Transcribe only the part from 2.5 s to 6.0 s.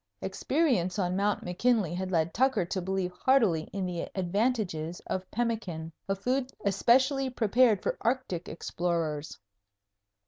to believe heartily in the advantages of pemmican,